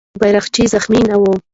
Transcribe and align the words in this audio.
بیرغچی 0.21 0.63
زخمي 0.73 1.01
نه 1.09 1.15
و. 1.21 1.23